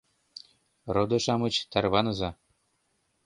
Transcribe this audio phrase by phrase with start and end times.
[0.93, 2.29] —Родо-шамыч, тарваныза.